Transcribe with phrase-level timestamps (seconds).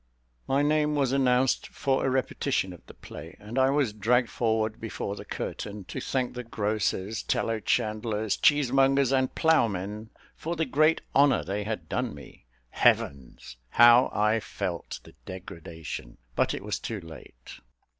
[0.47, 4.81] My name was announced for a repetition of the play, and I was dragged forward
[4.81, 11.01] before the curtain, to thank the grocers, tallow chandlers, cheesemongers, and ploughmen for the great
[11.15, 12.47] honour they had done me.
[12.71, 13.57] Heavens!
[13.69, 17.59] how I felt the degradation; but it was too late.